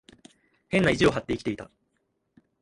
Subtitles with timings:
[0.69, 1.69] 変な意地を張って生きていた。